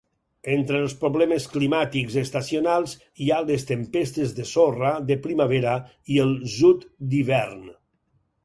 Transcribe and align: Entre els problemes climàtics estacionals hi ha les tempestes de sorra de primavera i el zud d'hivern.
Entre 0.51 0.77
els 0.83 0.93
problemes 1.01 1.43
climàtics 1.55 2.15
estacionals 2.21 2.95
hi 3.25 3.29
ha 3.35 3.39
les 3.51 3.67
tempestes 3.73 4.35
de 4.39 4.49
sorra 4.55 4.95
de 5.11 5.21
primavera 5.27 5.77
i 6.17 6.21
el 6.25 6.37
zud 6.59 6.89
d'hivern. 7.13 7.63